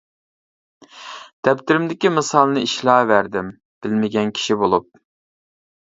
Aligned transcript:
دەپتىرىمدىكى 1.49 2.13
مىسالنى 2.15 2.65
ئىشلەۋەردىم 2.69 3.55
بىلمىگەن 3.87 4.37
كىشى 4.41 4.63
بولۇپ. 4.65 4.93